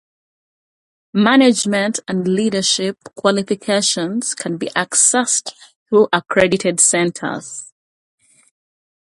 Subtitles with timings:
[1.13, 5.53] Management and Leadership qualifications can be accessed
[5.89, 7.71] through accredited centres.